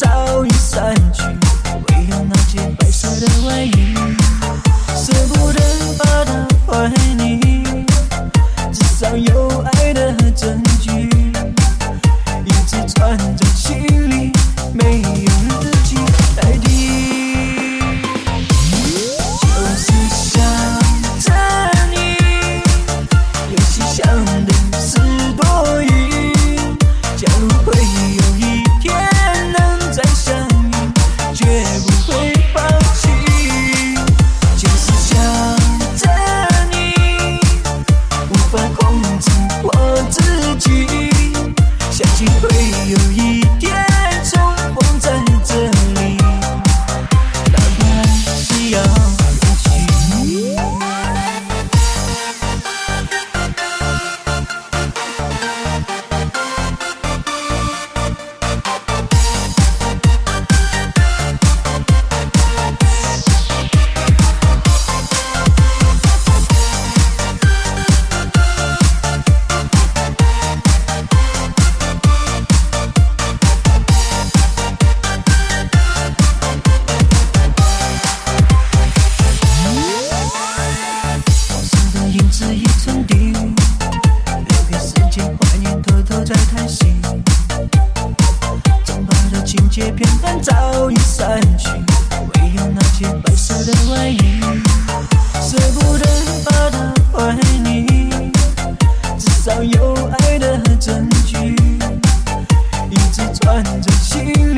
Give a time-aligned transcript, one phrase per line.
[0.00, 3.94] 早已散去唯有那件白色的外衣
[4.96, 5.60] 舍不得
[5.98, 7.84] 把它还你
[8.72, 10.69] 至少有爱的真。
[93.80, 94.40] 白色的外衣，
[95.40, 96.04] 舍不得
[96.44, 98.10] 把它还你，
[99.18, 101.54] 至少有爱的证据，
[102.90, 104.49] 一直攥着心。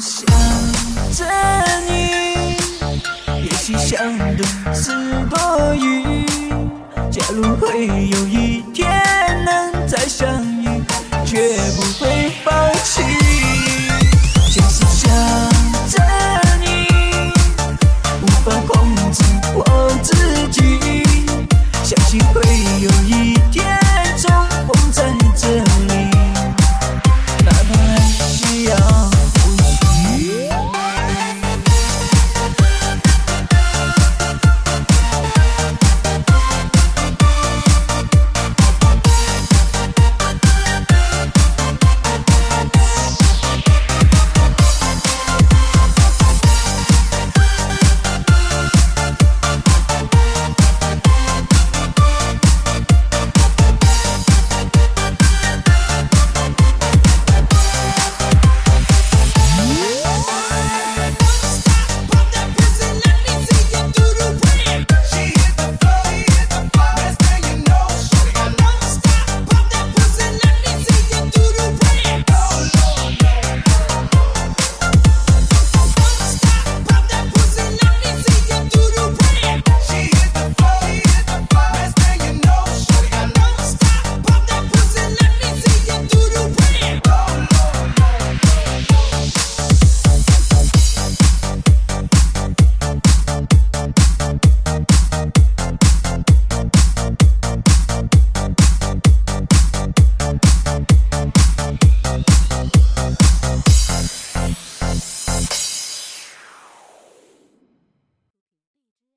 [0.00, 0.26] 想
[1.12, 1.24] 着
[1.86, 2.56] 你，
[3.44, 4.90] 也许想的是
[5.28, 6.24] 多余。
[7.10, 8.88] 假如会有一天
[9.44, 10.53] 能再相遇。